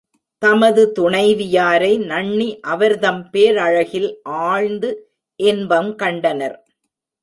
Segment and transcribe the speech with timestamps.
[0.41, 4.09] தமது துணைவியரை நண்ணி அவர்தம் பேரழகில்
[4.23, 4.89] ஆழ்ந்து
[5.39, 6.57] இன்பங் கண்டனர்.